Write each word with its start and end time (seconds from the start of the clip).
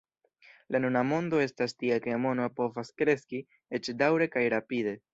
La 0.75 0.79
nuna 0.85 1.03
mondo 1.09 1.41
estas 1.43 1.77
tia 1.83 1.99
ke 2.07 2.17
mono 2.25 2.49
povas 2.61 2.93
kreski, 3.03 3.45
eĉ 3.81 3.95
daŭre 4.05 4.33
kaj 4.39 4.49
rapide. 4.61 5.01